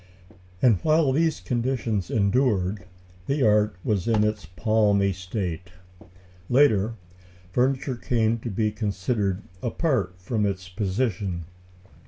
And 0.63 0.77
while 0.81 1.11
these 1.11 1.39
conditions 1.39 2.09
endured, 2.09 2.85
the 3.27 3.43
art 3.45 3.75
was 3.83 4.07
in 4.07 4.23
its 4.23 4.47
palmy 4.47 5.13
state. 5.13 5.73
Later, 6.49 6.95
furniture 7.51 7.97
came 7.97 8.39
to 8.39 8.49
be 8.49 8.71
considered 8.71 9.43
apart 9.61 10.15
from 10.17 10.43
its 10.47 10.67
position. 10.69 11.45